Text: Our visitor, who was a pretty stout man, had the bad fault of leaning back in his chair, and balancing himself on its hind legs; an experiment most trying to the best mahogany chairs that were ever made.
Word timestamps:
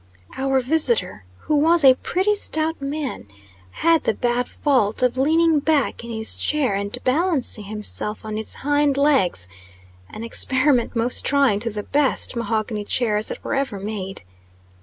Our 0.35 0.61
visitor, 0.61 1.25
who 1.41 1.55
was 1.55 1.83
a 1.83 1.93
pretty 1.93 2.33
stout 2.33 2.81
man, 2.81 3.27
had 3.85 4.03
the 4.05 4.15
bad 4.15 4.47
fault 4.49 5.03
of 5.03 5.15
leaning 5.15 5.59
back 5.59 6.03
in 6.03 6.09
his 6.11 6.37
chair, 6.37 6.73
and 6.73 6.97
balancing 7.03 7.65
himself 7.65 8.25
on 8.25 8.35
its 8.35 8.55
hind 8.65 8.97
legs; 8.97 9.47
an 10.09 10.23
experiment 10.23 10.95
most 10.95 11.23
trying 11.23 11.59
to 11.59 11.69
the 11.69 11.83
best 11.83 12.35
mahogany 12.35 12.83
chairs 12.83 13.27
that 13.27 13.43
were 13.43 13.53
ever 13.53 13.79
made. 13.79 14.23